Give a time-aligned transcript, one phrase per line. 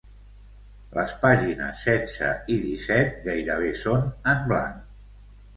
[0.99, 4.85] Les pàgines setze i disset gairebé són en blanc.